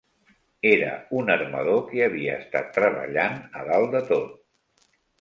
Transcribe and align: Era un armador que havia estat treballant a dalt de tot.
Era 0.69 0.87
un 1.19 1.29
armador 1.33 1.85
que 1.91 2.01
havia 2.07 2.39
estat 2.39 2.75
treballant 2.81 3.41
a 3.63 3.67
dalt 3.71 3.95
de 3.99 4.07
tot. 4.13 4.93